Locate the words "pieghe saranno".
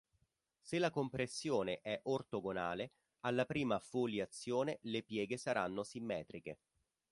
5.03-5.83